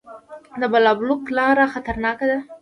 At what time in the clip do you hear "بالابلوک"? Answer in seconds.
0.71-1.23